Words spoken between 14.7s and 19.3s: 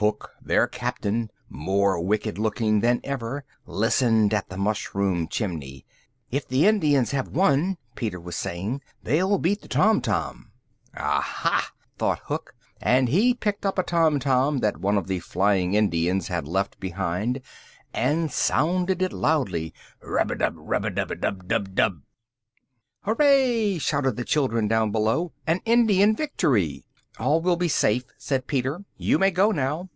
one of the flying Indians had left behind, and sounded it